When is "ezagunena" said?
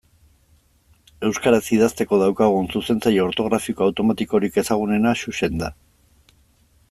4.65-5.17